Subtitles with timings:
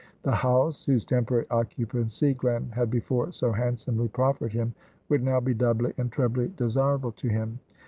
[0.23, 4.73] The house, whose temporary occupancy Glen had before so handsomely proffered him,
[5.09, 7.59] would now be doubly and trebly desirable to him.